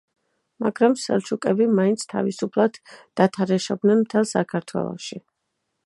[0.63, 2.81] მაგრამ სელჩუკები მაინც თავისუფლად
[3.21, 5.25] დათარეშობდნენ მთელ საქართველოში.